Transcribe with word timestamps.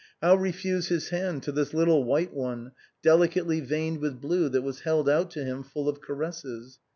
How 0.19 0.33
re 0.33 0.51
fuse 0.51 0.87
his 0.87 1.09
hand 1.09 1.43
to 1.43 1.51
this 1.51 1.75
little 1.75 2.03
white 2.03 2.33
one, 2.33 2.71
delicately 3.03 3.59
veined 3.59 3.99
with 3.99 4.19
blue, 4.19 4.49
that 4.49 4.63
was 4.63 4.79
held 4.79 5.07
out 5.07 5.29
to 5.33 5.43
him 5.43 5.61
full 5.61 5.87
of 5.87 6.01
caresses 6.01 6.79